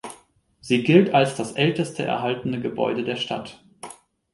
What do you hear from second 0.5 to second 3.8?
Sie gilt als das älteste erhaltene Gebäude der Stadt.